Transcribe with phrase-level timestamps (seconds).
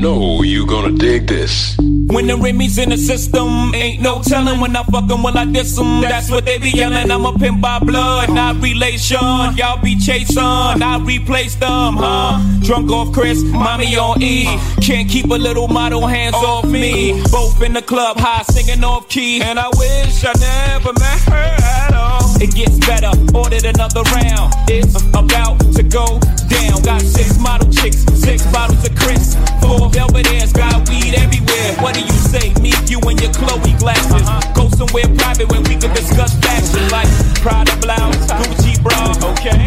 [0.00, 1.76] know you gonna dig this.
[1.78, 5.44] When the Remy's in the system, ain't no telling when I fuck 'em, will I
[5.44, 6.00] diss 'em.
[6.00, 7.10] That's what they be yelling.
[7.10, 9.18] I'm a pimp by blood, not relation.
[9.56, 12.38] Y'all be chasing, I replace them, huh?
[12.60, 14.46] Drunk off Chris, mommy on E.
[14.80, 17.20] Can't keep a little model hands off me.
[17.30, 19.42] Both in the club, high singing off key.
[19.42, 21.97] And I wish I never met her at all.
[22.40, 24.54] It gets better, ordered another round.
[24.70, 26.82] It's about to go down.
[26.82, 29.34] Got six model chicks, six bottles of Chris.
[29.60, 31.74] Four Belvedere's, got weed everywhere.
[31.82, 32.54] What do you say?
[32.62, 34.22] Me, you, and your Chloe glasses.
[34.54, 37.10] Go somewhere private where we can discuss fashion like
[37.42, 39.66] Prada blouse, Gucci bra, okay?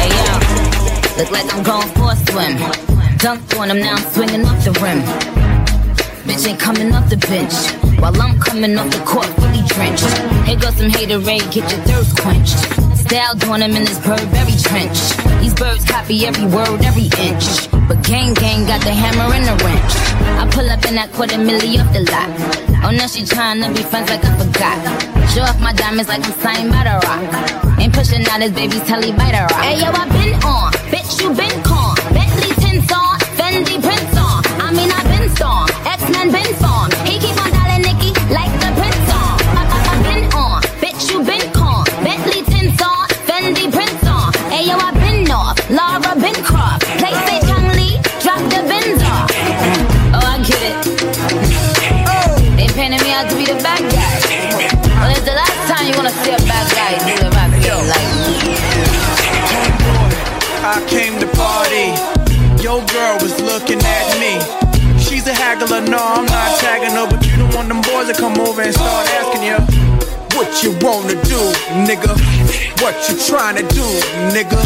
[0.00, 0.32] Hey yo,
[1.20, 2.56] look like I'm going for a swim.
[3.20, 5.49] Dunked on him, now I'm swinging off the rim.
[6.30, 7.74] Bitch ain't coming off the bench.
[7.98, 10.06] While I'm coming off the court, fully drenched.
[10.46, 12.54] Here goes some haterade, get your thirst quenched.
[12.94, 14.94] Style doing him in this Burberry trench.
[15.42, 17.66] These birds copy every word, every inch.
[17.90, 19.92] But gang gang got the hammer and the wrench.
[20.38, 22.30] I pull up in that quarter milli off the lot.
[22.86, 24.78] Oh, now she tryna be friends like I forgot.
[25.34, 27.26] Show off my diamonds like I'm signed by the rock.
[27.82, 29.66] Ain't pushing out his baby's telly by the rock.
[29.66, 31.99] Hey yo, I been on, bitch you been con.
[65.80, 68.62] A no, I'm not tagging her, but you don't want them boys to come over
[68.62, 69.56] and start asking you.
[70.36, 71.40] What you wanna do,
[71.86, 72.12] nigga?
[72.80, 73.84] What you trying to do,
[74.32, 74.60] nigga?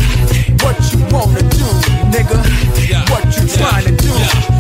[0.63, 1.67] What you wanna do,
[2.15, 2.39] nigga?
[3.11, 4.13] What you trying to do?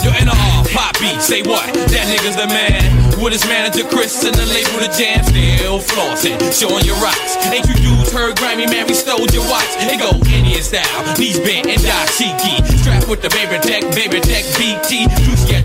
[0.02, 1.72] Yo, NR, Pop beat, say what?
[1.92, 2.82] That nigga's the man.
[3.22, 7.38] With his manager Chris and the label the jam, still flossing, showing your rocks.
[7.48, 8.86] Ain't you dudes heard Grammy man?
[8.86, 9.70] We stole your watch.
[9.80, 12.60] It go Indian style, knees bent and dashiki.
[12.82, 15.06] Strapped with the baby deck, baby deck BT.
[15.24, 15.63] Juicy at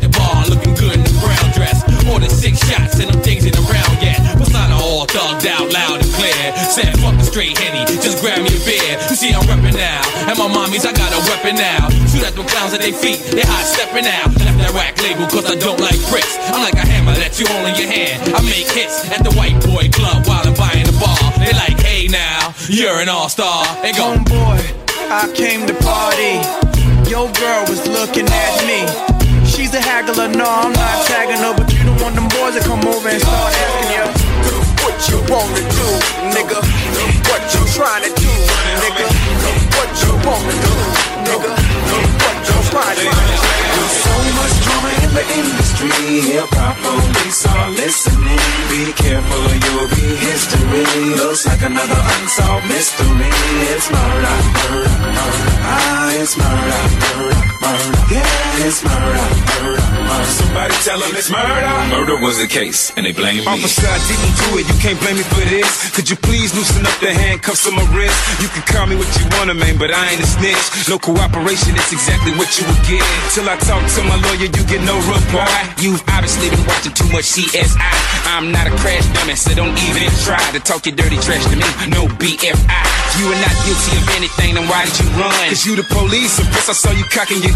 [2.10, 4.18] More than six shots and them things in the round yet.
[4.34, 6.42] Persona all thugged out, loud and clear.
[6.58, 8.98] Said fuck the straight henny, just grab me a beer.
[9.06, 11.86] You see I'm now, and my mommies I got a weapon now.
[12.10, 13.62] Shoot at them clowns at their feet, they hot
[14.10, 14.34] out.
[14.42, 16.34] Left that rack label cause I don't like bricks.
[16.50, 18.34] I'm like a hammer that you hold in your hand.
[18.34, 21.22] I make hits at the white boy club while I'm buying the bar.
[21.38, 23.70] They like, hey now, you're an all star.
[23.86, 24.66] They go, Homeboy,
[25.14, 26.42] I came to party.
[27.06, 29.19] Your girl was looking at me.
[29.60, 32.64] She's a haggler, no, I'm not tagging her, but you don't want them boys to
[32.64, 34.08] come over and start asking you.
[34.80, 35.88] What you wanna do,
[36.32, 36.64] nigga?
[37.28, 38.32] What you trying to do,
[38.80, 39.04] nigga?
[39.76, 40.76] What you wanna do,
[41.28, 41.52] nigga?
[42.24, 43.84] What you trying to do?
[44.00, 44.59] So much
[45.14, 45.92] the industry.
[46.30, 48.42] Hip hop police are listening.
[48.70, 50.86] Be careful or you'll be history.
[51.18, 53.30] Looks like another unsolved mystery.
[53.74, 55.54] It's murder, murder, murder.
[55.66, 58.00] Ah, it's murder, murder, murder.
[58.10, 59.28] Yeah, it's murder,
[59.62, 60.30] murder, murder.
[60.30, 61.74] Somebody tell them it's murder.
[61.90, 63.50] Murder was the case, and they blame me.
[63.50, 64.66] Officer, I didn't do it.
[64.70, 65.94] You can't blame me for this.
[65.96, 68.18] Could you please loosen up the handcuffs on my wrist?
[68.42, 70.90] You can call me what you wanna, man, but I ain't a snitch.
[70.90, 73.04] No cooperation, it's exactly what you would get.
[73.34, 75.48] Till I talk to my lawyer, you get no reply.
[75.80, 77.80] You've obviously been watching too much CSI.
[78.28, 81.56] I'm not a crash dummy, so don't even try to talk your dirty trash to
[81.56, 81.68] me.
[81.90, 82.84] No BFI.
[83.20, 85.34] You are not guilty of anything, then why did you run?
[85.50, 87.56] Cause you the police, and plus I saw you cocking your.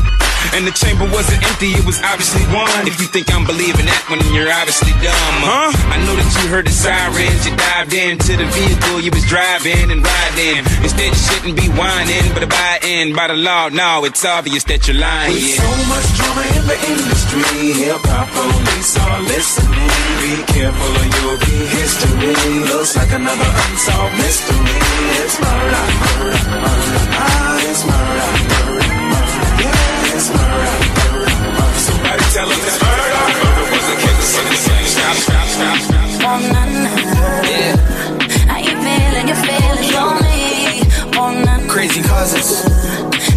[0.51, 2.83] And the chamber wasn't empty, it was obviously one.
[2.85, 5.39] If you think I'm believing that one, then you're obviously dumb.
[5.39, 5.71] Huh?
[5.87, 9.89] I know that you heard the sirens, you dived into the vehicle you was driving
[9.89, 10.67] and riding.
[10.83, 13.69] Instead, you shouldn't be whining, but abiding by the law.
[13.69, 15.31] No, it's obvious that you're lying.
[15.33, 19.89] With so much drama in the industry, hip hop police are listening.
[20.21, 22.33] Be careful or you'll be history.
[22.69, 24.78] Looks like another unsolved mystery.
[25.23, 27.02] It's murder, murder, murder.
[27.17, 29.49] Ah, it's murder, murder, murder.
[29.66, 31.79] Yeah, it's murder, murder, murder.
[31.81, 33.17] Somebody tell them it's murder.
[33.34, 34.29] Murder was the case.
[34.93, 36.05] Stop, stop, stop, stop.
[36.23, 36.93] Oh, na, na.
[38.46, 39.25] How you feeling?
[39.28, 40.85] Your feelings on me.
[41.17, 41.66] Oh, na, na.
[41.67, 42.61] Crazy cousins.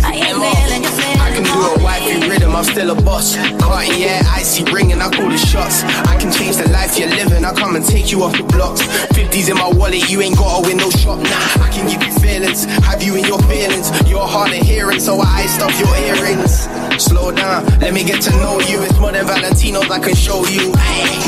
[0.05, 0.83] How you feeling?
[0.85, 1.06] Your feelings I
[1.37, 3.37] can do a wifey rhythm, I'm still a boss.
[3.61, 5.85] Cartier, icy ring, and I call the shots.
[6.09, 8.81] I can change the life you're living, I come and take you off the blocks.
[9.13, 11.19] 50s in my wallet, you ain't got a no shop.
[11.19, 13.93] Nah, I can give you feelings, have you in your feelings.
[14.09, 16.69] You're hard of hearing, so I iced off your earrings.
[17.03, 18.81] Slow down, let me get to know you.
[18.83, 20.73] It's more than Valentino's, I can show you.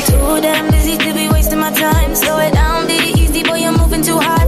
[0.09, 2.15] Too damn busy to be wasting my time.
[2.15, 3.57] Slow it down, be easy, boy.
[3.59, 4.38] You're moving too hard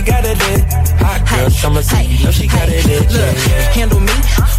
[0.00, 0.64] she got it lit.
[1.00, 3.04] Hot girl summer, you know she got it lit.
[3.12, 3.36] Look,
[3.76, 4.12] handle me.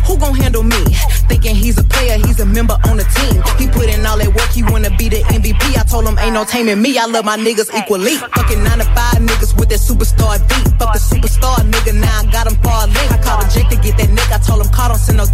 [0.05, 0.81] Who gon' handle me?
[1.29, 3.41] Thinking he's a player, he's a member on the team.
[3.57, 5.77] He put in all that work, he wanna be the MVP.
[5.77, 6.97] I told him ain't no taming me.
[6.97, 8.17] I love my niggas equally.
[8.17, 10.67] Fucking nine to five niggas with that superstar beat.
[10.77, 13.09] Fuck the superstar nigga, now I got him far link.
[13.11, 14.37] I called a Jake to get that nigga.
[14.37, 15.25] I told him call, don't send no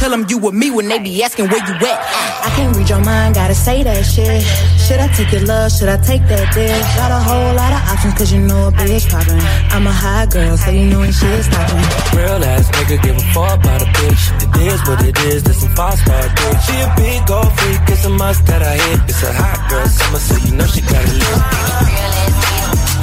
[0.00, 2.00] tell him you with me when they be asking where you at.
[2.00, 2.46] Ah.
[2.46, 4.40] I can't read your mind, gotta say that shit.
[4.80, 5.70] Should I take your love?
[5.70, 6.72] Should I take that dick?
[6.96, 9.36] Got a whole lot of options, cause you know a bitch poppin'.
[9.76, 11.84] I'm a high girl, so you know when shit's stoppin'.
[12.16, 14.24] Real ass nigga give a fuck about a bitch.
[14.40, 16.60] It is what it is, this some five star bitch.
[16.64, 19.04] She a big gold freak, it's a must that I hit.
[19.04, 21.40] It's a hot girl summer, so you know she got it lit.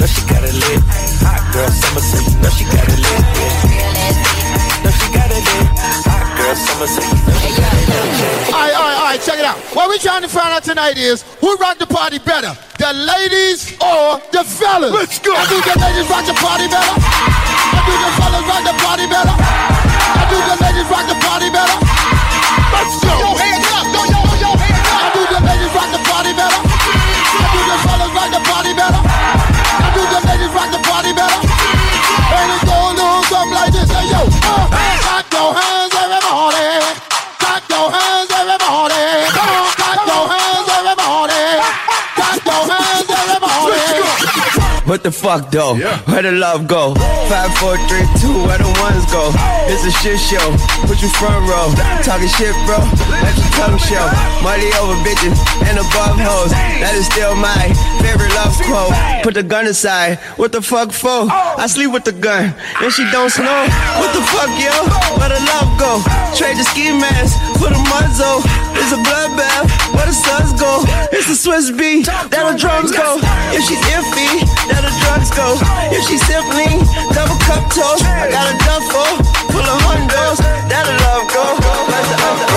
[0.02, 0.82] Know she got it lit.
[1.22, 3.22] Hot girl summer, so you know she got it lit.
[3.38, 4.82] Yeah.
[4.82, 6.17] Know she got it lit.
[6.38, 8.06] Hot girl summer, so you know she got it lit.
[8.14, 8.54] Yeah.
[8.54, 9.58] All right, all right, all right, check it out.
[9.74, 13.74] What we're trying to find out tonight is who rock the party better, the ladies
[13.82, 14.94] or the fellas?
[14.94, 15.34] Let's go.
[15.34, 16.94] I do the ladies rock the party better.
[16.94, 19.34] I do the fellas rock the party better.
[19.34, 21.74] I do the ladies rock the party better.
[22.70, 23.14] Let's go.
[23.18, 25.02] Yo, hands up, yo, yo, yo, hands up.
[25.02, 26.60] I do the ladies rock the party better.
[26.62, 29.02] I do the fellas rock the party better.
[29.02, 31.40] I do the ladies rock the party better.
[32.30, 33.90] And it goes on something like this.
[33.90, 34.70] Hey, yo, uh,
[35.02, 35.87] clap your hands,
[44.98, 45.78] What the fuck though?
[46.10, 46.90] Where the love go?
[47.30, 49.30] Five, four, three, two, where the ones go?
[49.70, 50.42] It's a shit show.
[50.90, 51.70] Put you front row.
[52.02, 52.82] Talking shit, bro.
[53.22, 54.02] Let your tongue show.
[54.42, 55.38] Money over bitches
[55.70, 56.50] and above hoes.
[56.82, 57.70] That is still my
[58.02, 58.90] favorite love quote.
[59.22, 60.18] Put the gun aside.
[60.34, 61.30] What the fuck for?
[61.30, 62.50] I sleep with the gun
[62.82, 63.70] and she don't snow.
[64.02, 64.74] What the fuck, yo?
[65.14, 66.02] Where the love go?
[66.34, 68.42] Trade the ski mask for the muzzle.
[68.74, 69.94] It's a bloodbath.
[69.94, 70.82] Where the suns go?
[71.14, 72.10] It's the Swiss beat.
[72.34, 73.22] That the drums go.
[73.54, 75.56] If she's iffy, that the drugs go.
[75.90, 76.68] If she's simply
[77.14, 79.08] double cup toast, I got a duffel
[79.52, 80.38] full of hundos.
[80.70, 81.44] That the love go.
[81.92, 82.48] Like the other.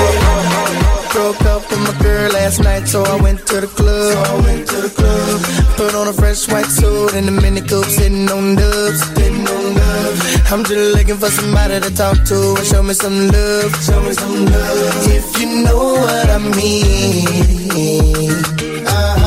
[1.12, 4.14] Broke up with my girl last night, so I went to the club.
[4.14, 5.42] So I went to the club.
[5.76, 9.76] Put on a fresh white suit and a mini coupe, sitting on dubs, sitting on
[9.76, 10.52] dubs.
[10.52, 14.14] I'm just looking for somebody to talk to and show me some love, show me
[14.14, 15.08] some love.
[15.08, 18.32] If you know what I mean.
[18.88, 19.21] Uh-huh.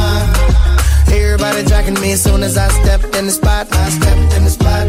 [1.67, 3.67] Jacking me as soon as I stepped in the spot.
[3.73, 4.87] I stepped in the spot.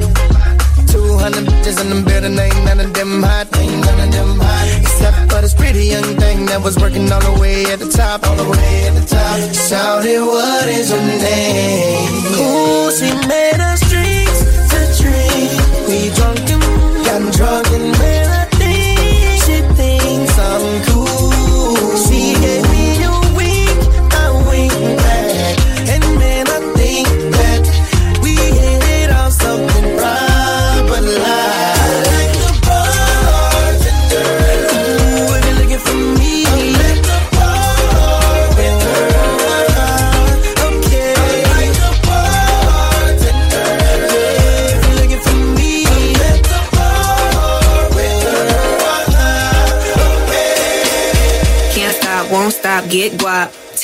[0.87, 4.67] 200 bitches in the building, ain't none of them hot, ain't none of them hot.
[4.81, 8.27] Except for this pretty young thing that was working all the way at the top,
[8.27, 9.37] all the way at the top.
[9.53, 12.11] Shouted, what is her name?
[12.39, 14.39] Ooh, she made us drinks
[14.71, 15.51] to drink.
[15.87, 16.63] We drunk and
[17.05, 18.24] got drunk and when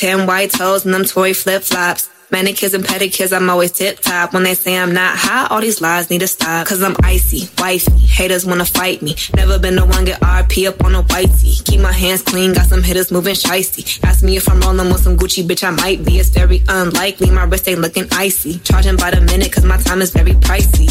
[0.02, 2.10] Ten white toes and them toy flip flops.
[2.32, 4.32] Manicures and pedicures, I'm always tip top.
[4.32, 6.66] When they say I'm not hot, all these lies need to stop.
[6.66, 7.98] Cause I'm icy, wifey.
[7.98, 9.14] Haters wanna fight me.
[9.36, 11.62] Never been the one get RP up on a whitey.
[11.66, 14.02] Keep my hands clean, got some hitters moving shicey.
[14.02, 16.18] Ask me if I'm rolling with some Gucci, bitch, I might be.
[16.18, 18.60] It's very unlikely, my wrist ain't looking icy.
[18.60, 20.88] Charging by the minute, cause my time is very pricey.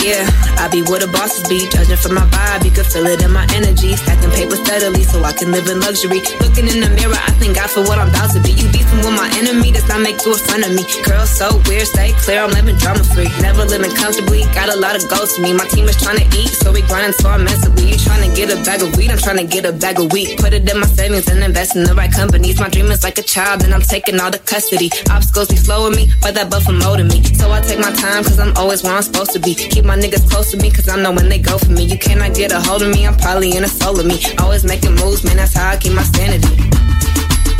[0.00, 0.24] Yeah,
[0.56, 1.66] I be where the bosses be.
[1.68, 3.96] Judging from my vibe, you can feel it in my energy.
[3.96, 6.22] Stacking paper steadily so I can live in luxury.
[6.40, 8.54] Looking in the mirror, I thank God for what I'm about to be.
[8.54, 10.84] You beefing with my enemy, that's not make you a friend of me.
[11.04, 13.28] Girl, so weird, stay clear, I'm living drama free.
[13.40, 15.52] Never living comfortably, got a lot of goals to me.
[15.52, 17.90] My team is trying to eat, so we grinding so I'm mentally.
[17.90, 20.12] You trying to get a bag of weed, I'm trying to get a bag of
[20.12, 20.38] wheat.
[20.38, 22.58] Put it in my savings and invest in the right companies.
[22.58, 24.90] My dream is like a child, and I'm taking all the custody.
[25.10, 27.22] Obstacles be slowing me, but that buffer molding me.
[27.34, 29.54] So I take my time, cause I'm always where I'm supposed to be.
[29.54, 31.84] Keep my niggas close to me, cause I know when they go for me.
[31.84, 34.18] You cannot get a hold of me, I'm probably in a soul of me.
[34.38, 36.79] Always making moves, man, that's how I keep my sanity.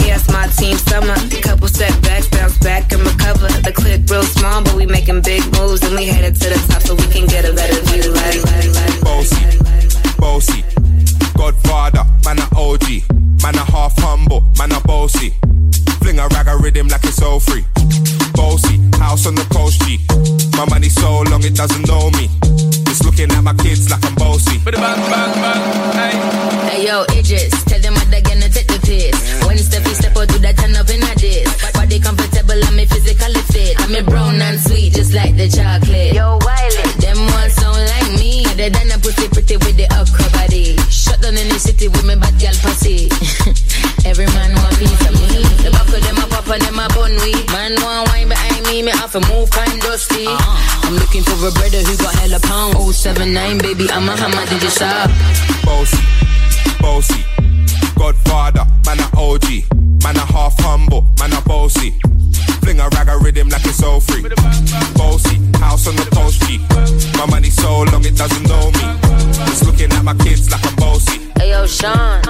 [0.07, 1.15] Yeah, it's my team summer.
[1.43, 3.49] Couple setbacks, bounce back and recover.
[3.63, 6.83] The clip real small, but we making big moves and we headed to the top
[6.83, 8.13] so we can get a better view.
[8.13, 9.45] Like, like, like, Bossy,
[10.19, 10.65] bossy,
[11.37, 13.03] Godfather, man a OG,
[13.43, 15.35] man a half humble, man a bossy.
[16.01, 17.65] Fling a rag a rhythm like it's all free.
[18.35, 19.99] Bossy, house on the coast G.
[20.57, 22.29] My money so long it doesn't know me.
[22.85, 24.59] Just looking at my kids like I'm bossy.
[26.69, 27.95] Hey yo, Idris, tell them
[30.21, 31.73] Steffi do that turn up in a diss.
[31.73, 33.81] Body comfortable, I'm physically fit.
[33.81, 36.13] I'm a brown and sweet, just like the chocolate.
[36.13, 38.45] Yo, Wiley, them ones sound like me.
[38.57, 40.77] They done a pretty pretty with the upper body.
[40.93, 43.09] Shut down in the city with me bad girl pussy.
[44.09, 45.41] Every man want piece of me.
[45.65, 47.45] The back of them a pop and them a bun weed.
[47.53, 50.29] Man want wine behind me, me have to move kind dusty.
[50.29, 50.85] Uh-huh.
[50.85, 52.77] I'm looking for a brother who got hella pound.
[52.77, 55.09] 079, baby, I'm a hammer, did you shop?
[55.65, 55.97] Bossy,
[56.81, 57.50] bossy.
[58.01, 59.45] Godfather, man a OG.
[60.03, 61.91] Man a half humble, man a bossy.
[62.63, 64.23] Fling a rag a rhythm like it's all free.
[64.95, 66.57] Bossy, house on the post G.
[67.19, 68.87] My money so long it doesn't know me.
[69.51, 71.31] Just looking at my kids like I'm bossy.
[71.39, 72.30] Hey yo, Sean.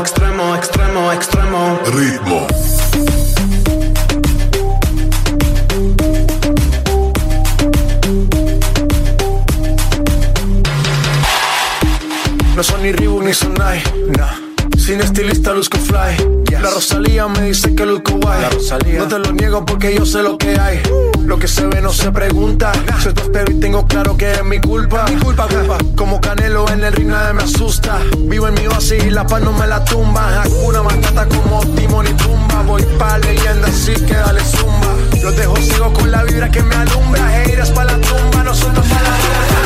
[0.00, 1.78] Extremo, extremo, extremo, extremo.
[1.92, 2.46] Ritmo.
[12.56, 13.82] No son ni Reebok ni Sonai,
[14.16, 14.34] nah.
[14.76, 16.27] Sin estilista luzco fly.
[16.68, 18.44] La Rosalía me dice que luzco guay.
[18.98, 20.82] No te lo niego porque yo sé lo que hay.
[21.24, 22.72] Lo que se ve no se pregunta.
[23.02, 25.06] Soy tu espero y tengo claro que es mi culpa.
[25.08, 25.78] Mi culpa, culpa.
[25.96, 27.98] Como Canelo en el ring nadie me asusta.
[28.18, 30.42] Vivo en mi oasis y la paz no me la tumba.
[30.42, 32.62] Hakuna Matata como Timon y Tumba.
[32.66, 34.94] Voy pa' leyenda así que dale zumba.
[35.22, 37.28] Los dejo sigo con la vibra que me alumbra.
[37.30, 39.57] Haters pa' la tumba, nosotros pa' la out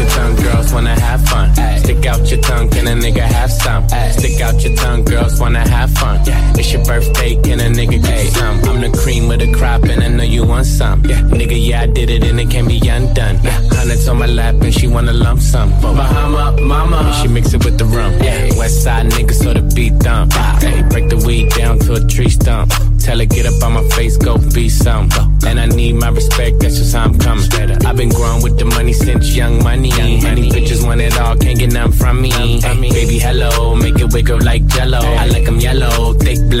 [0.00, 1.54] your tongue, girls wanna have fun.
[1.78, 3.88] Stick out your tongue, can a nigga have some?
[4.18, 6.20] Stick out your tongue, girls wanna have fun.
[6.58, 8.56] It's your birthday, can a nigga get some?
[8.68, 11.02] I'm the cream of the crop, and I know you want some.
[11.02, 13.36] Nigga, yeah, I did it, and it can be undone.
[13.76, 15.70] Hundreds on my lap, and she wanna lump sum.
[15.80, 18.12] Bahama, mama, she mix it with the rum.
[18.58, 20.32] West side nigga, so the beat thump.
[20.62, 22.72] Hey, break the weed down to a tree stump.
[23.00, 25.08] Tell her get up on my face, go be some.
[25.46, 27.48] And I need my respect, that's just how I'm coming.
[27.86, 29.90] I've been growing with the money since young money.
[29.90, 32.30] Many bitches want it all, can't get none from me.
[32.60, 34.98] Baby, hello, make it wake up like jello.
[34.98, 35.89] I like 'em yellow,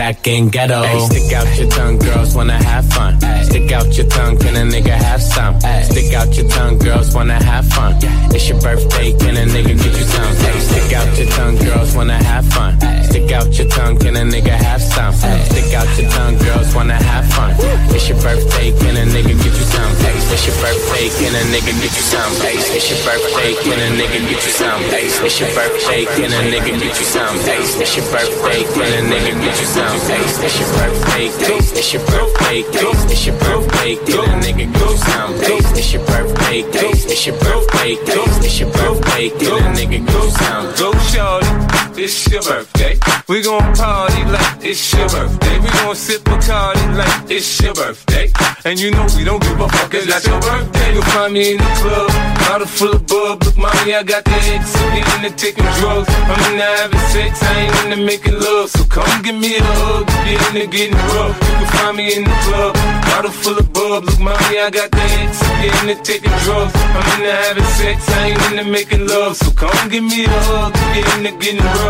[0.00, 0.82] black, and ghetto.
[0.82, 3.20] Hey, stick out your tongue, girls wanna have fun.
[3.44, 5.60] Stick out your tongue, can a nigga have some?
[5.60, 7.92] Stick out your tongue, girls wanna have fun.
[8.34, 10.34] It's your birthday, can a nigga get you some?
[10.44, 12.80] Hey, stick out your tongue, girls wanna have fun.
[13.04, 15.14] Stick out out your tongue, can a nigga have some?
[15.48, 17.54] Stick out your tongue, girls wanna have fun.
[17.90, 19.92] It's your birthday, can a nigga get you some?
[20.30, 22.32] It's your birthday, can a nigga get you some?
[22.76, 24.80] It's your birthday, can a nigga get you some?
[25.24, 27.36] It's your birthday, can a nigga get you some?
[27.82, 29.89] It's your birthday, can a nigga get you some?
[29.92, 32.62] It's your birthday, it's your birthday,
[33.10, 35.34] it's your birthday, can a nigga get you some?
[35.34, 40.66] It's your birthday, it's your birthday, it's your birthday, can a nigga you some?
[40.78, 41.69] Go shorty,
[42.00, 42.98] it's your birthday.
[43.28, 45.58] We gon' party like it's your birthday.
[45.60, 48.32] We gon' sip Bacardi like it's your birthday.
[48.64, 50.94] And you know we don't give a fuck, it's not your birthday.
[50.94, 52.08] You'll find me in the club,
[52.48, 53.44] bottle full of bub.
[53.44, 56.08] Look, mommy, I got the X, I'm into taking drugs.
[56.08, 58.70] I'm into having sex, I ain't into making love.
[58.70, 61.36] So come give me a hug, get into getting rough.
[61.36, 62.74] You can find me in the club,
[63.12, 64.04] bottle full of bub.
[64.04, 66.72] Look, mommy, I got the X, I'm into taking drugs.
[66.74, 69.36] I'm into having sex, I ain't into making love.
[69.36, 71.89] So come give me a hug, get into getting rough.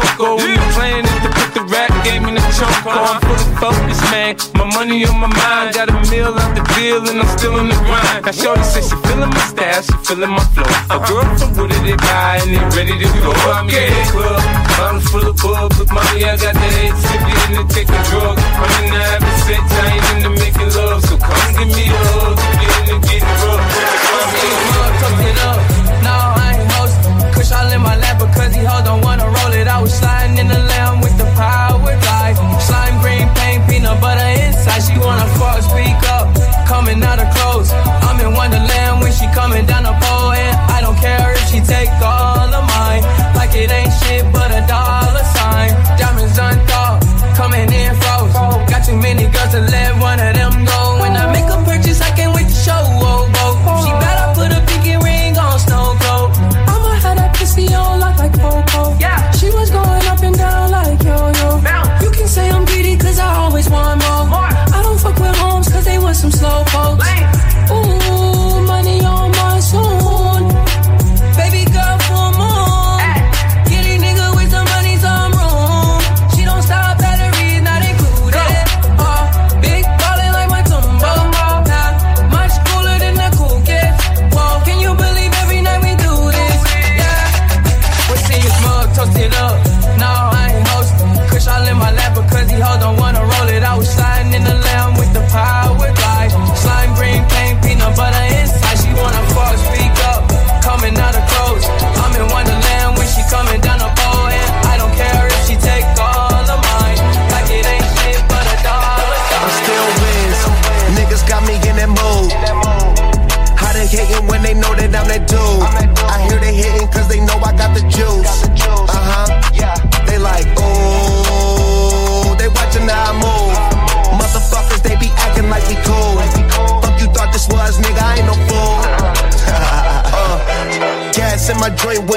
[0.00, 0.40] loco.
[0.40, 2.68] When the plan is to put the rap game in the choke.
[2.84, 3.14] Uh-huh.
[3.14, 4.36] I'm fully focused, man.
[4.56, 7.68] My money on my mind, got a meal out the deal, and I'm still in
[7.68, 8.24] the grind.
[8.24, 10.68] Now, Shorty says she feeling my style, she feeling my flow.
[10.90, 13.32] A girl from Wooded, they buy, and they ready to go.
[13.52, 14.40] I'm in the club,
[14.78, 15.72] bottle full of bub.
[15.76, 18.40] With mommy, I got the head sippy in the taking drugs.
[18.40, 21.00] I'm in the having sex, I ain't into making love.
[21.04, 22.36] So come give me a hug,
[27.80, 29.66] in my lap because he hold don't wanna roll it.
[29.66, 32.36] I was sliding in the lamb with the power glide.
[32.68, 34.82] Slime green paint, peanut butter inside.
[34.84, 36.26] She wanna fuck, speak up.
[36.68, 37.70] Coming out of clothes.
[38.06, 40.32] I'm in Wonderland when she coming down the pole.
[40.32, 43.02] And I don't care if she take all of mine.
[43.38, 45.70] Like it ain't shit but a dollar sign.
[45.98, 46.98] Diamonds unthought,
[47.40, 48.34] coming in froze.
[48.70, 49.79] Got too many girls to let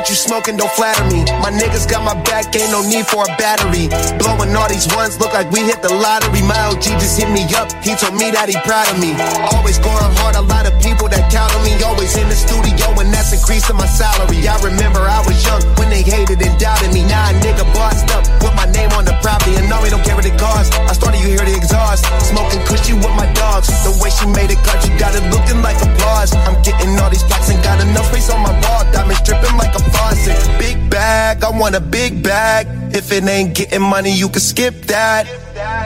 [0.04, 1.24] what you smoking, don't flatter me.
[1.39, 3.88] My niggas got my back, ain't no need for a battery.
[4.20, 6.44] Blowing all these ones, look like we hit the lottery.
[6.44, 9.16] My OG just hit me up, he told me that he proud of me.
[9.56, 11.72] Always going hard, a lot of people that count on me.
[11.88, 14.44] Always in the studio, and that's increasing my salary.
[14.44, 17.08] I remember I was young when they hated and doubted me.
[17.08, 20.04] Now a nigga bossed up, put my name on the property, and no, we don't
[20.04, 20.76] care what it costs.
[20.84, 22.04] I started, you hear the exhaust.
[22.28, 23.72] Smoking cushy with my dogs.
[23.88, 26.36] The way she made it cut, you got it looking like applause.
[26.44, 28.84] I'm getting all these plaques and got enough space on my wall.
[28.92, 30.38] Diamonds dripping like a faucet.
[30.60, 32.68] Big bag, I want a big bag.
[32.94, 35.26] If it ain't getting money, you can skip that.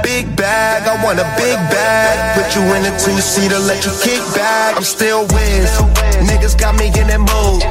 [0.04, 2.16] Big bag, I want a big bag.
[2.36, 4.76] Put you in a two seater, let you kick back.
[4.76, 5.72] I'm still with
[6.28, 7.64] niggas got me in that mood.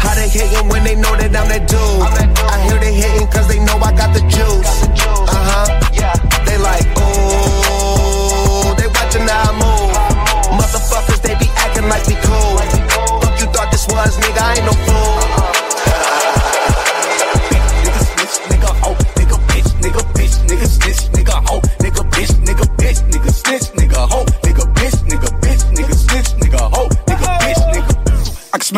[0.00, 1.80] How they hating when they know that I'm that dude?
[1.80, 4.72] I hear they hating cause they know I got the juice.
[5.28, 5.66] Uh huh.
[6.44, 9.92] They like, ooh, they watching how I move.
[10.56, 12.58] Motherfuckers, they be acting like we cool.
[13.20, 14.89] Fuck you thought this was, nigga, I ain't no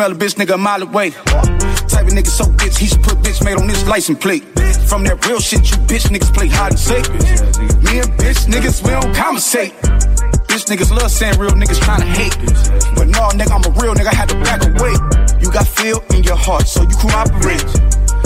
[0.03, 1.11] smell a bitch nigga a mile away.
[1.11, 4.43] type of nigga so bitch, he should put bitch made on his license plate.
[4.89, 7.07] From that real shit, you bitch niggas play hide and seek.
[7.87, 9.71] Me and bitch niggas, we don't conversate.
[10.51, 12.35] Bitch niggas love saying real niggas tryna hate.
[12.95, 14.93] But no, nigga, I'm a real nigga, I had to back away.
[15.39, 17.63] You got feel in your heart, so you cooperate.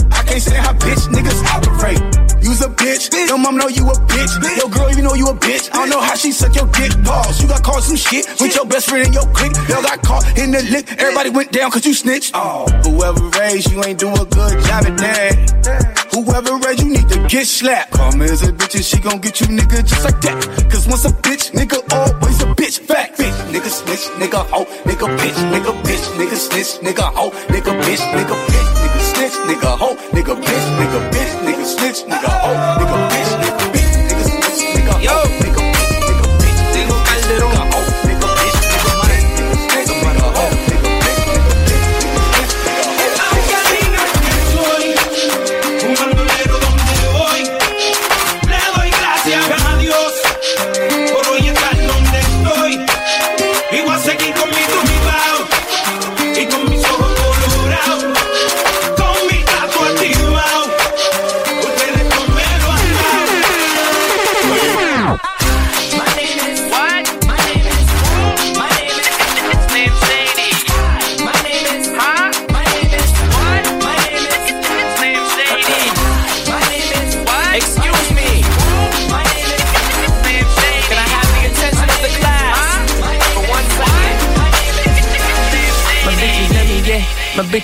[0.10, 2.27] I can't stand how bitch niggas operate.
[2.48, 4.32] You's a bitch, your mom know you a bitch.
[4.56, 5.68] Your girl even know you a bitch.
[5.74, 6.94] I don't know how she suck your dick.
[7.04, 7.42] Pause.
[7.42, 9.52] You got caught some shit with your best friend in your clique.
[9.68, 10.90] Y'all got caught in the lick.
[10.98, 12.32] Everybody went down cause you snitched.
[12.34, 16.08] Oh, whoever raised you ain't do a good job at that.
[16.16, 17.92] Whoever raised you need to get slapped.
[17.92, 20.72] Karma is a bitch and she gon' get you nigga just like that.
[20.72, 22.80] Cause once a bitch, nigga always a bitch.
[22.80, 27.76] Fact, bitch, nigga snitch, nigga hoe, nigga bitch, nigga bitch, nigga snitch, nigga hoe, nigga
[27.84, 28.87] bitch, nigga bitch, nigga
[29.18, 33.47] snitch, nigga hoe, nigga bitch, nigga bitch, nigga snitch, nigga hoe, nigga bitch, nigga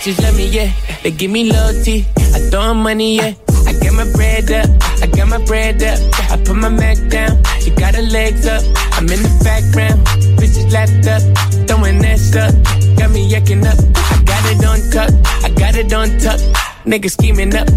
[0.03, 0.71] bitches love me, yeah.
[1.01, 2.05] They give me loyalty.
[2.17, 3.33] I throw money, yeah.
[3.65, 4.69] I get my bread up.
[5.01, 5.99] I got my bread up.
[6.29, 7.41] I put my Mac down.
[7.61, 8.63] She got her legs up.
[8.93, 10.05] I'm in the background.
[10.37, 11.21] Bitches lapped up.
[11.67, 12.51] Throwing that stuff.
[12.97, 13.79] Got me yucking up.
[13.95, 15.11] I got it on tuck.
[15.43, 16.39] I got it on tuck.
[16.85, 17.67] Niggas scheming up.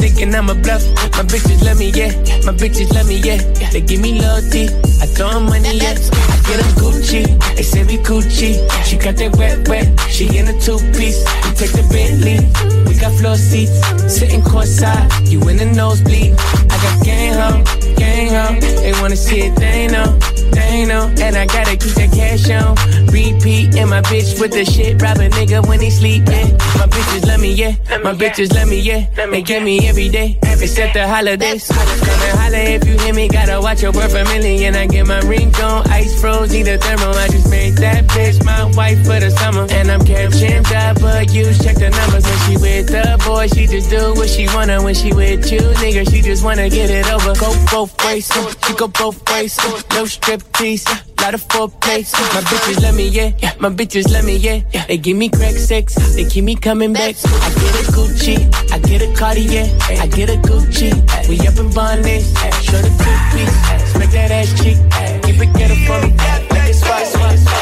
[0.00, 0.82] Thinking I'm a bluff.
[1.14, 2.10] My bitches love me, yeah.
[2.44, 3.38] My bitches love me, yeah.
[3.70, 4.66] They give me loyalty.
[5.00, 5.94] I throw money, yeah.
[5.94, 7.22] I get 'em Gucci.
[7.54, 8.58] They say we Gucci.
[8.84, 9.86] She got that wet, wet.
[10.10, 11.22] She in a two piece.
[11.56, 12.36] Take the Bentley.
[12.84, 13.80] We got floor seats.
[14.12, 15.08] Sitting courtside.
[15.30, 16.34] You in the nosebleed.
[16.70, 17.64] I got gang ho,
[17.96, 18.60] gang ho.
[18.60, 20.18] They wanna see it, they know.
[20.52, 21.08] They know.
[21.18, 23.05] And I gotta keep that cash on.
[23.12, 23.76] Repeat.
[23.76, 25.00] And my bitch with the shit.
[25.00, 26.52] Rob a nigga when he sleeping.
[26.78, 27.74] My bitches love me, yeah.
[28.02, 29.06] My bitches love me, yeah.
[29.14, 30.38] They get me every day.
[30.42, 31.68] Except the holidays.
[31.68, 33.28] Come and holla if you hear me.
[33.28, 34.74] Gotta watch your word a million.
[34.74, 35.88] I get my ring on.
[35.90, 36.52] Ice froze.
[36.52, 37.10] Need a thermo.
[37.10, 39.66] I just made that bitch my wife for the summer.
[39.70, 43.48] And I'm catching up, but you Check the numbers when she with the boy.
[43.48, 46.08] She just do what she wanna when she with you, nigga.
[46.10, 47.34] She just wanna get it over.
[47.34, 48.30] Go both ways.
[48.66, 49.58] She go both ways.
[49.90, 50.84] No strip tease.
[51.26, 52.04] Uh, Lot of foreplay.
[52.34, 53.32] My bitches let me, yeah.
[53.58, 54.60] My bitches let me, yeah.
[54.86, 55.94] They give me crack sex.
[56.14, 57.16] They keep me coming back.
[57.24, 58.72] I get a Gucci.
[58.72, 59.66] I get a Cartier.
[60.00, 60.92] I get a Gucci.
[61.28, 62.32] We up in Barnes.
[62.62, 63.92] Show the two piece.
[63.92, 64.76] Smack that ass cheek.
[65.24, 66.14] Keep it ghetto for me.
[66.16, 67.55] Like it's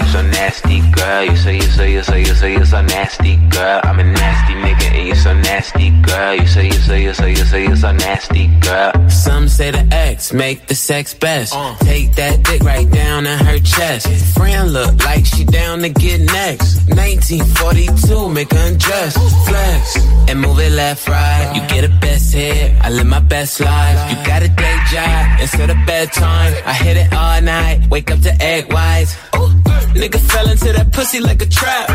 [0.00, 1.24] you so nasty, girl.
[1.24, 3.80] You say you so you so you so you so nasty, girl.
[3.84, 6.34] I'm a nasty nigga and you so nasty, girl.
[6.34, 8.92] You say you so you so you so you so nasty, girl.
[9.08, 11.54] Some say the X make the sex best.
[11.54, 11.76] Uh.
[11.80, 14.06] Take that dick right down in her chest.
[14.34, 16.88] Friend look like she down to get next.
[16.88, 19.14] 1942, make her undress.
[19.46, 19.96] Flex
[20.28, 21.52] and move it left, right.
[21.54, 22.72] You get a best hit.
[22.80, 24.10] I live my best life.
[24.10, 26.52] You got a day job instead of bedtime.
[26.64, 27.88] I hit it all night.
[27.90, 29.16] Wake up to egg whites.
[29.36, 29.59] Ooh,
[29.94, 31.88] nigga fell into that pussy like a trap.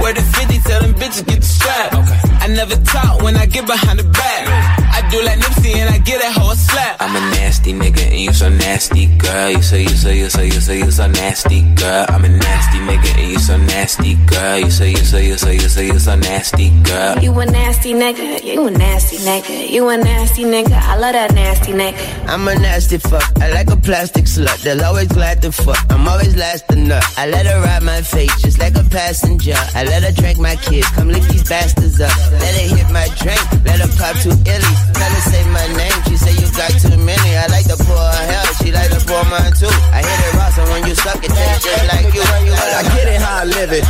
[0.00, 1.92] Where the 50 tell them bitches get the strap.
[1.92, 4.80] I never talk when I get behind the back.
[4.90, 6.96] I do like Nipsey and I get that hoe a slap.
[7.00, 9.50] I'm a nasty nigga and you so nasty, girl.
[9.50, 12.06] You say you so you so you so you so nasty, girl.
[12.08, 14.58] I'm a nasty nigga and you so nasty, girl.
[14.58, 17.18] You say you so you so you so you so nasty, girl.
[17.18, 20.72] You a nasty nigga, you a nasty nigga, you a nasty nigga.
[20.72, 22.28] I love that nasty nigga.
[22.28, 23.24] I'm a nasty fuck.
[23.40, 24.62] I like a plastic slut.
[24.62, 25.78] They'll always glad to fuck.
[25.90, 27.04] I'm always last to nut.
[27.16, 29.54] I let her ride my face just like a passenger.
[29.74, 30.88] I let her drink my kids.
[30.90, 32.10] Come lick these bastards up.
[32.40, 33.40] Let her hit my drink.
[33.64, 34.80] Let her pop two illies.
[34.96, 35.98] Tell her say my name.
[36.08, 37.30] She say you got too many.
[37.36, 38.48] I like to pour her hell.
[38.58, 39.70] She like to pour mine too.
[39.92, 42.24] I hit it raw, so when you suck it, taste just like you.
[42.24, 43.84] I get it how I live it.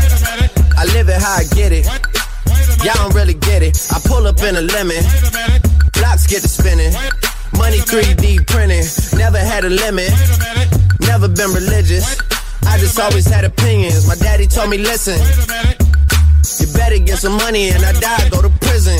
[0.76, 1.86] I live it how I get it.
[2.84, 3.76] Y'all don't really get it.
[3.92, 5.02] I pull up in a lemon.
[5.92, 6.92] Blocks get to spinning.
[7.56, 8.84] Money 3D printing.
[9.18, 10.10] Never had a limit.
[11.00, 12.18] Never been religious.
[12.66, 14.06] I just always had opinions.
[14.06, 15.18] My daddy told me, listen.
[16.58, 18.98] You better get some money and I die, go to prison.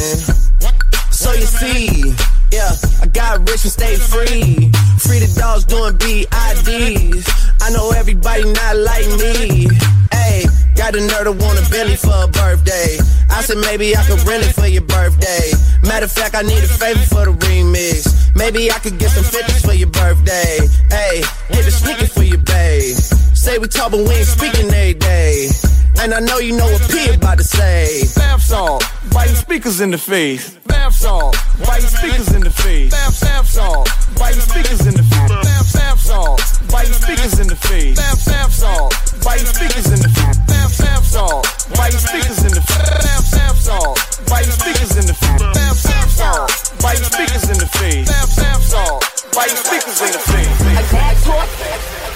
[1.11, 2.15] So you see,
[2.53, 2.71] yeah,
[3.03, 4.71] I got rich and stay free.
[4.99, 7.27] Free the dogs doing BIDs.
[7.61, 9.69] I know everybody not like me.
[10.13, 10.45] Hey,
[10.81, 12.97] Got a nerd to want a Billy for a birthday.
[13.29, 15.53] I said maybe I could rent it for your birthday.
[15.83, 18.09] Matter of fact, I need a favor for the remix.
[18.35, 20.57] Maybe I could get some 50s for your birthday.
[20.89, 21.21] Hey,
[21.53, 22.97] hit the sneaker for your babe.
[23.41, 25.49] Say we talk, but we ain't speaking every day.
[25.97, 28.05] And I know you know what P about to say.
[28.15, 30.51] Bath salt, biting speakers in the face.
[30.69, 32.91] Bath salt, biting speakers in the face.
[32.93, 33.89] Bath, bath salt,
[34.21, 35.33] biting speakers in the face.
[35.33, 36.37] Bath, bath salt,
[36.69, 37.97] biting speakers in the face.
[37.97, 38.93] Bath, bath salt,
[39.25, 40.45] biting speakers in the face.
[40.45, 41.49] Bath, bath salt,
[41.81, 42.93] biting speakers in the face.
[43.01, 43.97] Bath, bath salt,
[44.29, 45.41] biting speakers in the face.
[45.41, 46.53] Bath, bath salt,
[46.85, 48.05] biting speakers in the face.
[48.05, 49.01] Bath, bath salt,
[49.33, 50.61] biting speakers in the face.
[50.61, 51.49] A bag talk,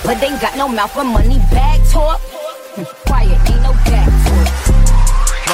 [0.05, 1.39] but they got no mouth for money.
[1.51, 2.21] Bag talk,
[3.07, 4.85] quiet, ain't no back talk.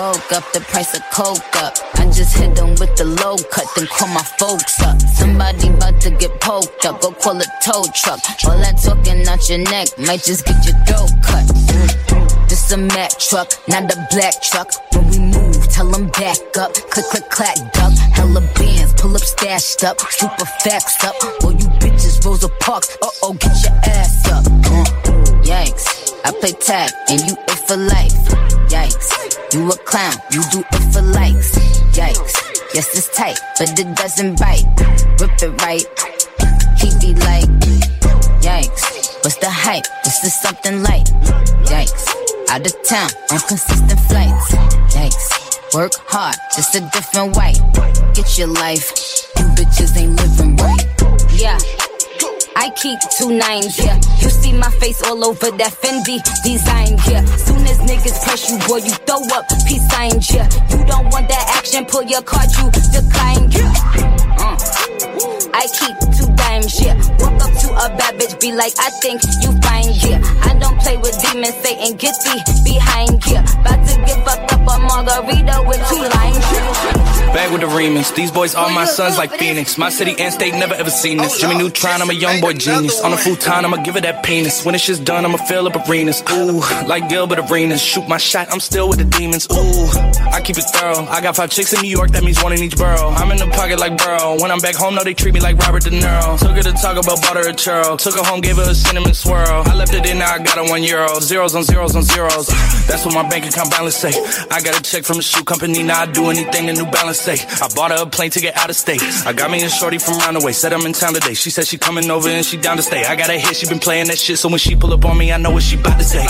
[0.01, 1.77] Woke up the price of coke up.
[1.95, 5.01] I just hit them with the low cut, then call my folks up.
[5.03, 8.21] Somebody about to get poked up, go call a tow truck.
[8.45, 11.47] All that talking out your neck might just get your throat cut.
[12.49, 14.73] This a Mack truck, not a black truck.
[14.93, 16.73] When we move, tell them back up.
[16.75, 17.93] Click, click, clack, duck.
[18.15, 20.01] Hella bands, pull up stashed up.
[20.01, 21.15] Super facts up.
[21.45, 22.97] All you bitches, Rosa Parks.
[23.03, 23.90] Uh oh, get your ass.
[26.31, 28.15] I play tag and you it for life.
[28.71, 29.53] Yikes.
[29.53, 31.59] You a clown, you do it for likes.
[31.91, 32.73] Yikes.
[32.73, 34.63] Yes, it's tight, but it doesn't bite.
[35.19, 35.83] Rip it right.
[36.79, 37.51] He be like,
[38.47, 39.25] yikes.
[39.25, 39.83] What's the hype?
[40.05, 41.11] This is something light.
[41.67, 42.07] Yikes.
[42.49, 44.55] Out of town on consistent flights.
[44.95, 45.75] Yikes.
[45.75, 47.55] Work hard, just a different way.
[48.15, 48.93] Get your life.
[49.37, 50.87] You bitches ain't living right.
[51.33, 51.59] Yeah.
[52.57, 53.97] I keep two nines, yeah.
[54.21, 57.25] You see my face all over that Fendi design, yeah.
[57.37, 60.49] Soon as niggas press you, boy, you throw up peace signs, yeah.
[60.71, 63.73] You don't want that action, pull your card, you decline, yeah.
[64.39, 64.57] Uh.
[65.53, 66.30] I keep two
[66.61, 66.95] dimes, yeah.
[67.19, 70.21] Walk up to a bad bitch, be like, I think you fine, yeah.
[70.43, 73.43] I don't play with demons, Satan, get thee behind, yeah.
[73.61, 77.35] About to fucked up a margarita with two yeah.
[77.35, 78.15] Back with the remix.
[78.15, 79.79] These boys are my sons like Phoenix.
[79.79, 81.41] My city and state never ever seen this.
[81.41, 83.01] Jimmy Neutron, I'm a young boy genius.
[83.03, 84.65] On a futon, I'ma give it that penis.
[84.65, 86.23] When it's just done, I'ma fill up arenas.
[86.33, 87.81] Ooh, like Gilbert Arenas.
[87.81, 89.47] Shoot my shot, I'm still with the demons.
[89.53, 89.87] Ooh,
[90.33, 91.07] I keep it thorough.
[91.07, 93.11] I got five chicks in New York, that means one in each borough.
[93.11, 94.41] I'm in the pocket like Burrow.
[94.41, 96.37] When I'm back home, no, they treat me like Robert De Niro.
[96.51, 97.97] Took her to talk about butter or churro.
[97.97, 99.63] Took her home, gave her a cinnamon swirl.
[99.67, 101.21] I left it in, now I got a one euro.
[101.21, 102.49] Zeros on zeros on zeros.
[102.89, 104.11] That's what my bank account balance say.
[104.51, 107.21] I got a check from a shoe company, now I do anything the New Balance
[107.21, 107.37] say.
[107.63, 109.01] I bought her a plane ticket out of state.
[109.25, 111.35] I got me a shorty from Roundaway, said I'm in town today.
[111.35, 113.05] She said she coming over and she down to stay.
[113.05, 115.17] I got a hit, she been playing that shit, so when she pull up on
[115.17, 116.27] me, I know what she about to say.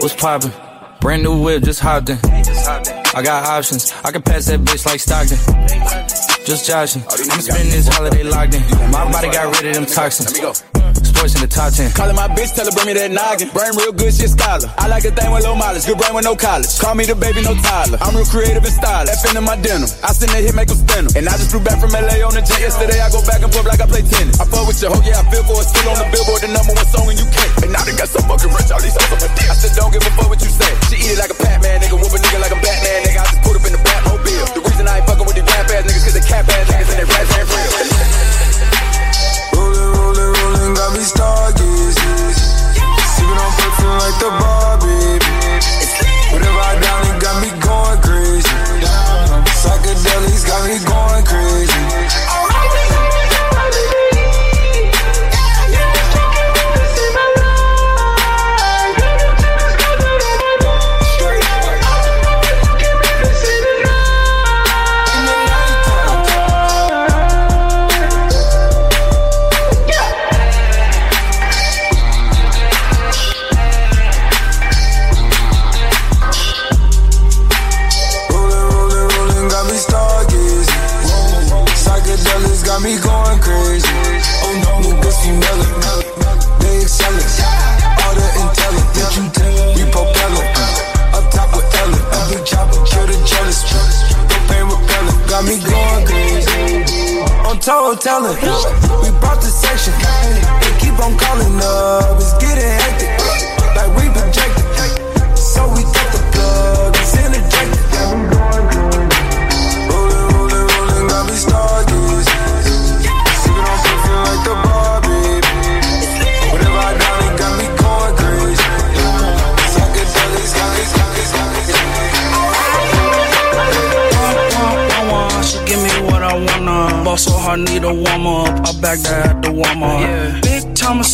[0.00, 0.71] What's poppin'?
[1.02, 2.18] Brand new whip, just hopped in.
[2.22, 5.36] I got options, I can pass that bitch like Stockton.
[6.46, 8.62] Just joshing, I'm spending this holiday locked in.
[8.92, 10.71] My body got rid of them toxins.
[11.22, 11.94] Sports in the top 10.
[11.94, 13.46] Calling my bitch, tell her bring me that noggin.
[13.54, 14.66] Brain real good, shit scholar.
[14.74, 16.66] I like a thing with low mileage, good brain with no college.
[16.82, 17.94] Call me the baby, no Tyler.
[18.02, 19.22] I'm real creative and stylish.
[19.22, 19.86] F in my denim.
[20.02, 21.06] I send that hit, make them spin.
[21.14, 22.98] And I just flew back from LA on the jet yesterday.
[22.98, 24.34] I go back and forth like I play tennis.
[24.42, 25.70] I fuck with your hoe, yeah, I feel for it.
[25.70, 27.38] Still on the billboard, the number one song in UK.
[27.62, 29.46] And now they got so fucking rich, all these hoes on my dick.
[29.46, 30.74] I said, don't give a fuck what you say.
[30.90, 32.02] She eat it like a Pac-Man, nigga.
[32.02, 33.22] Whoop a nigga like a Batman, nigga.
[33.22, 34.58] I just put up in the Batmobile.
[34.58, 36.90] The reason I ain't fucking with these rap ass niggas, cause they cap ass niggas
[36.90, 37.91] and they rats ain't real.
[41.22, 42.34] Got me stargazing.
[43.14, 45.18] Sipping on perfume like the Barbie.
[46.32, 48.48] Whatever I down, it got me going crazy.
[49.62, 50.91] Psychedelics got me going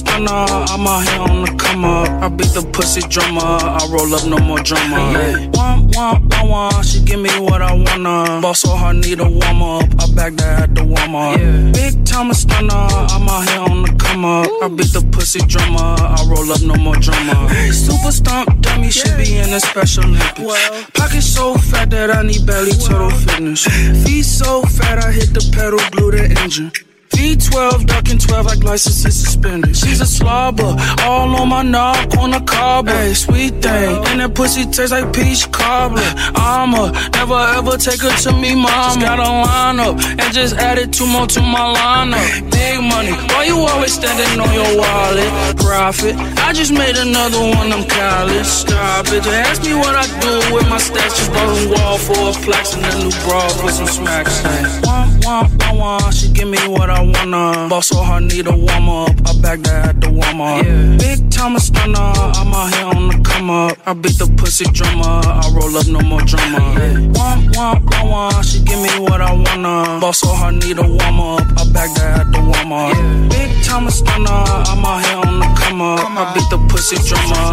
[0.08, 2.08] a stunner, I'm out here on the come up.
[2.22, 5.12] I beat the pussy drummer, I roll up no more drama.
[5.12, 5.46] Yeah.
[5.50, 8.40] One, one, one, one, she give me what I wanna.
[8.40, 11.38] Boss so her need a warm up, I back that at the warm up.
[11.38, 11.70] Yeah.
[11.72, 14.48] Big time stunner, I'm out here on the come up.
[14.62, 17.48] I beat the pussy drummer, I roll up no more drama.
[17.72, 20.40] Super stomp dummy, she be in a special Olympics.
[20.40, 20.84] Well.
[20.94, 23.64] Pocket so fat that I need belly turtle fitness.
[24.04, 26.72] Feet so fat, I hit the pedal, glue the engine.
[27.10, 29.76] V12, ducking 12 like licenses suspended.
[29.76, 32.92] She's a slobber, all on my knob, corner cobbler.
[32.92, 36.02] Hey, sweet thing, and that pussy tastes like peach cobbler.
[36.34, 38.68] I'ma never ever take her to me, mama.
[38.68, 42.50] Just got a lineup and just added two more to my lineup.
[42.50, 45.30] Big money, why you always standing on your wallet?
[45.56, 48.46] Profit, I just made another one, I'm college.
[48.46, 51.16] Stop it, just ask me what I do with my stash.
[51.18, 54.42] Just bought a wall for a flex and a new bra for some smacks.
[54.86, 57.68] One, one, one, one, she give me what I wanna.
[57.68, 59.10] Boss so hard, need a warm up.
[59.26, 60.64] I back that at the warm up.
[60.64, 60.96] Yeah.
[60.96, 63.76] Big time a stunner, I'm out here on the come up.
[63.86, 66.58] I beat the pussy drummer, I roll up no more drama.
[66.58, 66.98] Yeah.
[67.12, 70.00] One, one, she give me what I wanna.
[70.00, 71.44] Boss so hard, need a warm up.
[71.60, 72.94] I back that at the warm up.
[72.94, 73.28] Yeah.
[73.28, 76.00] Big time a stunner, I'm out here on the come up.
[76.08, 77.47] I beat the pussy drummer,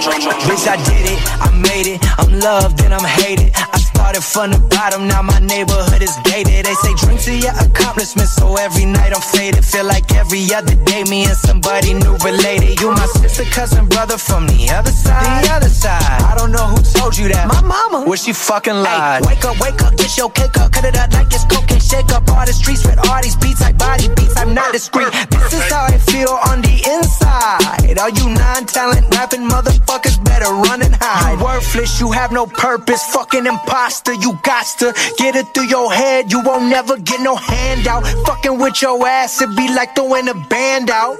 [0.00, 2.00] Bitch, I did it, I made it.
[2.18, 3.52] I'm loved and I'm hated.
[3.54, 6.64] I started from the bottom, now my neighborhood is gated.
[6.64, 9.62] They say drink to your accomplishments, so every night I'm faded.
[9.62, 12.80] Feel like every other day, me and somebody new related.
[12.80, 15.44] You my sister, cousin, brother from the other side.
[15.44, 16.00] The other side.
[16.24, 17.46] I don't know who told you that.
[17.46, 18.08] My mama.
[18.08, 19.20] Where she fucking lied.
[19.20, 21.78] Ay, wake up, wake up, get your cake up, cut it up like it's cocaine.
[21.78, 24.34] Shake up all the streets with all these beats like body beats.
[24.38, 25.12] I'm not discreet.
[25.28, 27.98] This is how I feel on the inside.
[28.00, 29.89] All you non-talent rapping motherfuckers
[30.40, 31.38] better run and hide.
[31.38, 33.02] You worthless, you have no purpose.
[33.12, 36.30] Fucking imposter, you got to get it through your head.
[36.30, 38.06] You won't never get no handout.
[38.26, 41.16] Fucking with your ass, it be like throwing a band out.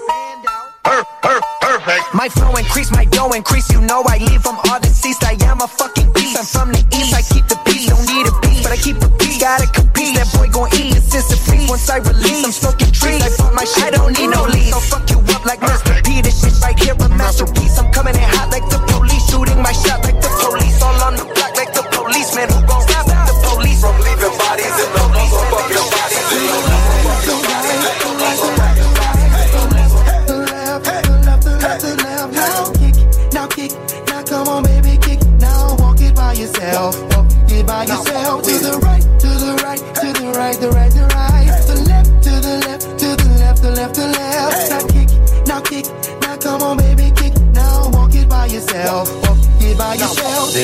[0.82, 2.14] Perfect.
[2.14, 3.70] My flow increase, my dough increase.
[3.70, 5.24] You know I leave them all deceased.
[5.24, 6.38] I am a fucking beast.
[6.38, 7.14] I'm from the east.
[7.14, 7.88] I keep the peace.
[7.88, 9.40] Don't need a beat, but I keep the peace.
[9.40, 10.16] Gotta compete.
[10.16, 11.68] That boy gon' eat this since it feast.
[11.68, 13.22] Once I release, I'm smoking trees.
[13.22, 13.84] I put my shit.
[13.84, 14.70] I don't need no leads.
[14.70, 15.99] So fuck you up like Mr.
[16.22, 17.78] This shit right here a masterpiece.
[17.78, 19.24] I'm coming in hot like the police.
[19.30, 20.82] Shooting my shot like the police.
[20.82, 21.29] All on the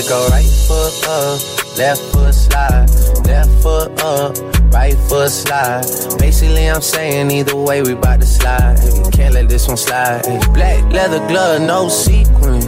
[0.09, 2.88] go right foot up, left foot slide,
[3.27, 4.37] left foot up,
[4.73, 5.85] right foot slide.
[6.19, 8.79] Basically, I'm saying either way, we bout to slide.
[8.79, 10.25] Hey, can't let this one slide.
[10.25, 12.61] Hey, black leather glove, no sequin.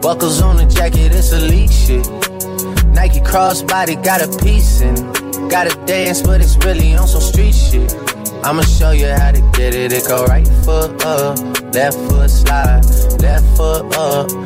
[0.00, 2.06] Buckles on the jacket, it's elite shit.
[2.94, 4.94] Nike crossbody got a piece in.
[5.48, 7.94] Gotta dance, but it's really on some street shit.
[8.42, 9.92] I'ma show you how to get it.
[9.92, 11.38] It go right foot up,
[11.74, 12.84] left foot slide,
[13.20, 14.45] left foot up,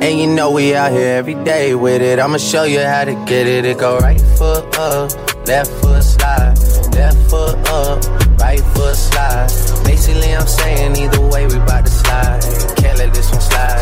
[0.00, 2.20] And you know we out here every day with it.
[2.20, 3.64] I'ma show you how to get it.
[3.64, 5.10] It go right foot up,
[5.46, 6.56] left foot slide,
[6.94, 8.04] left foot up,
[8.38, 9.48] right foot slide.
[9.84, 12.40] Basically, I'm saying either way, we bout to slide.
[12.76, 13.80] Can't let this one slide.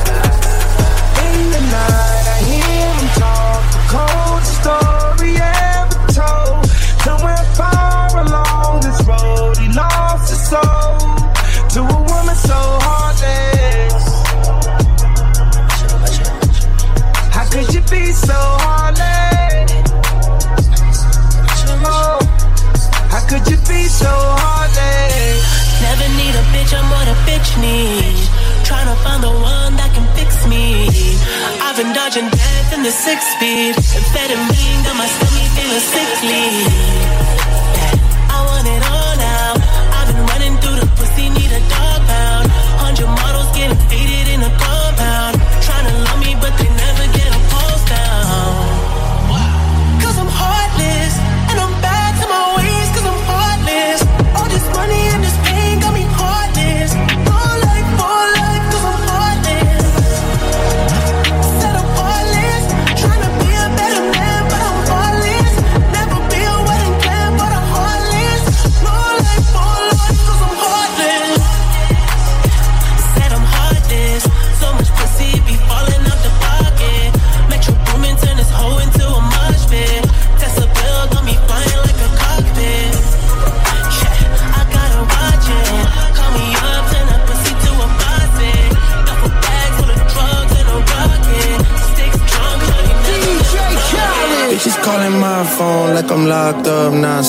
[1.20, 3.60] In the night, I hear him talk.
[3.76, 6.66] The coldest story ever told.
[7.04, 10.05] Somewhere far along this road, he lost
[17.90, 19.70] be so heartless?
[21.86, 22.18] Oh,
[23.10, 25.38] how could you be so heartless?
[25.82, 28.16] Never need a bitch, I'm what a bitch need.
[28.66, 30.88] Tryna find the one that can fix me.
[31.62, 33.74] I've been dodging death in the six speed.
[33.76, 37.35] Amphetamine got my stomach feeling sickly.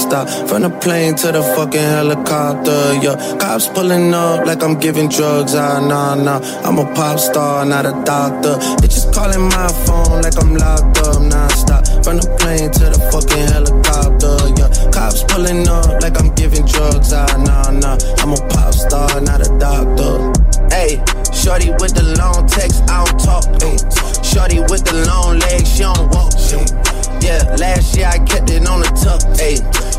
[0.08, 0.50] Nonstop.
[0.50, 3.38] From the plane to the fucking helicopter, yeah.
[3.38, 6.40] Cops pulling up like I'm giving drugs, ah, nah, nah.
[6.64, 8.56] I'm a pop star, not a doctor.
[8.82, 12.04] Bitches calling my phone like I'm locked up nonstop.
[12.04, 14.92] From the plane to the fucking helicopter, yeah.
[14.92, 17.98] Cops pulling up like I'm giving drugs, ah, nah, nah.
[18.20, 20.34] I'm a pop star, not a doctor.
[20.70, 21.04] Hey,
[21.34, 23.46] shorty with the long text, I don't talk.
[23.64, 23.78] Ay.
[24.22, 26.28] Shorty with the long legs, she don't walk.
[27.28, 29.20] Yeah, last year I kept it on the tuck.
[29.44, 29.60] Ayy,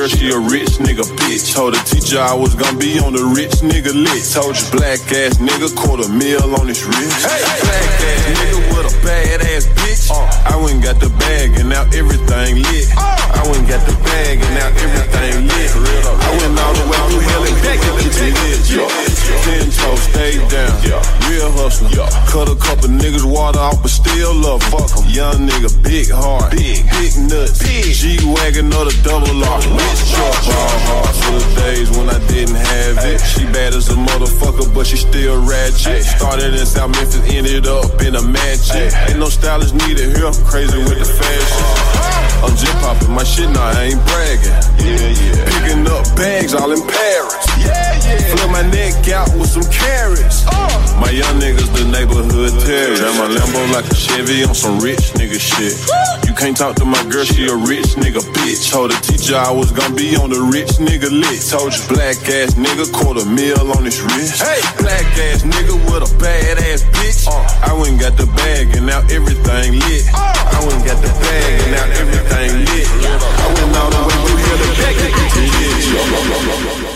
[0.00, 0.59] girl, she a real
[2.10, 4.34] Told the I was gonna be on the rich nigga list.
[4.34, 7.22] Told you black ass nigga quarter meal on his wrist.
[7.22, 10.10] Hey, black ass nigga with a bad ass bitch.
[10.10, 12.90] I went and got the bag and now everything lit.
[12.98, 15.70] I went and got the bag and now everything lit.
[15.70, 18.58] I went all the way through hell and back to the lit.
[19.46, 20.74] Ten toes, stay down.
[21.30, 22.10] Real hustler.
[22.26, 24.62] Cut a couple niggas water off, but still love.
[24.64, 25.06] Fuck 'em.
[25.10, 30.34] Young nigga, big heart, big, big nuts, G wagon or the double R, rich truck,
[30.46, 33.20] ball hard for the days when I didn't have it.
[33.20, 36.04] She bad as a motherfucker, but she still ratchet.
[36.04, 38.88] Started in South Memphis, ended up in a mansion.
[39.08, 41.64] Ain't no stylist needed here, crazy with the fashion.
[42.00, 42.46] Uh-huh.
[42.48, 44.56] I'm just popping my shit now, I ain't bragging.
[44.80, 45.44] Yeah, yeah.
[45.52, 47.36] Picking up bags all in Paris.
[47.60, 48.32] Yeah, yeah.
[48.32, 50.48] Flip my neck out with some carats.
[50.48, 50.80] Uh.
[50.96, 52.96] My young niggas, the neighborhood terror.
[52.96, 55.76] Drive my Lambo like a Chevy on some rich nigga shit.
[56.30, 58.70] You can't talk to my girl, she a rich nigga bitch.
[58.70, 61.50] Told the teacher I was gonna be on the rich nigga list.
[61.50, 64.38] Told you black ass nigga quarter meal on his wrist.
[64.38, 67.26] Hey, black ass nigga with a bad ass bitch.
[67.26, 70.06] Uh, I went got the bag and now everything lit.
[70.14, 72.86] Uh, I went got the bag and now everything lit.
[72.86, 75.42] I went all the way through here to get to
[76.86, 76.89] this.